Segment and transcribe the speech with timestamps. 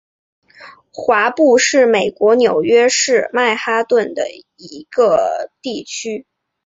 [0.91, 4.27] 华埠是美国纽约市曼哈顿的
[4.57, 6.25] 一个地区。